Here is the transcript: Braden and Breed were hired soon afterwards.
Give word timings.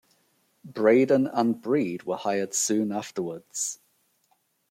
Braden 0.65 1.27
and 1.27 1.61
Breed 1.61 2.05
were 2.07 2.17
hired 2.17 2.55
soon 2.55 2.91
afterwards. 2.91 3.77